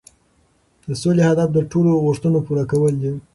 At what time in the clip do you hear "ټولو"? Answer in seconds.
1.71-1.91